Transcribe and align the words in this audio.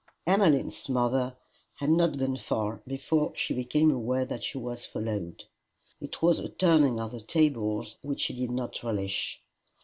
Emmeline's 0.25 0.89
mother 0.89 1.37
had 1.75 1.91
not 1.91 2.17
gone 2.17 2.35
far 2.35 2.81
before 2.87 3.31
she 3.35 3.53
became 3.53 3.91
aware 3.91 4.25
that 4.25 4.43
she 4.43 4.57
was 4.57 4.83
followed. 4.83 5.43
It 5.99 6.23
was 6.23 6.39
a 6.39 6.49
turning 6.49 6.99
of 6.99 7.11
the 7.11 7.21
tables 7.21 7.97
which 8.01 8.21
she 8.21 8.33
did 8.33 8.49
not 8.49 8.81
relish. 8.81 9.43